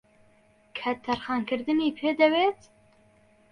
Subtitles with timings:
[0.77, 2.59] کات تەرخانکردنی پێدەوێت